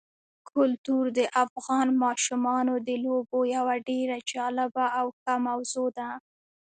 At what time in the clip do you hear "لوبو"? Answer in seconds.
3.05-3.39